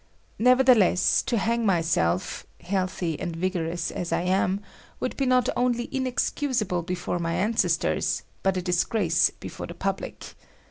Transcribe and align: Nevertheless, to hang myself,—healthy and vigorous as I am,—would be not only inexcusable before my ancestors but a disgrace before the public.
Nevertheless, 0.39 1.21
to 1.27 1.37
hang 1.37 1.63
myself,—healthy 1.63 3.19
and 3.19 3.35
vigorous 3.35 3.91
as 3.91 4.11
I 4.11 4.23
am,—would 4.23 5.15
be 5.15 5.27
not 5.27 5.47
only 5.55 5.89
inexcusable 5.95 6.81
before 6.81 7.19
my 7.19 7.35
ancestors 7.35 8.23
but 8.41 8.57
a 8.57 8.63
disgrace 8.63 9.29
before 9.29 9.67
the 9.67 9.75
public. 9.75 10.33